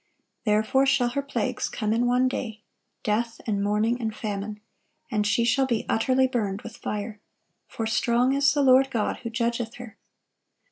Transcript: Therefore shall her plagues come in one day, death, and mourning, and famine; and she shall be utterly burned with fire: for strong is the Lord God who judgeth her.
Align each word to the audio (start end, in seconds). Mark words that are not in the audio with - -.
Therefore 0.45 0.87
shall 0.87 1.09
her 1.09 1.21
plagues 1.21 1.69
come 1.69 1.93
in 1.93 2.07
one 2.07 2.27
day, 2.27 2.63
death, 3.03 3.39
and 3.45 3.63
mourning, 3.63 4.01
and 4.01 4.15
famine; 4.15 4.59
and 5.11 5.27
she 5.27 5.45
shall 5.45 5.67
be 5.67 5.85
utterly 5.87 6.25
burned 6.25 6.63
with 6.63 6.77
fire: 6.77 7.19
for 7.67 7.85
strong 7.85 8.33
is 8.33 8.51
the 8.51 8.63
Lord 8.63 8.89
God 8.89 9.17
who 9.17 9.29
judgeth 9.29 9.75
her. 9.75 9.99